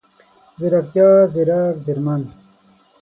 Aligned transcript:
ځيرکتيا، 0.59 1.07
ځیرک، 1.33 1.75
ځیرمن، 1.85 2.21